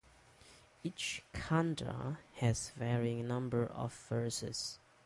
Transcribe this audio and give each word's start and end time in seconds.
Each 0.81 1.21
"Khanda" 1.31 2.17
has 2.37 2.71
varying 2.71 3.27
number 3.27 3.67
of 3.67 3.93
verses. 4.09 4.79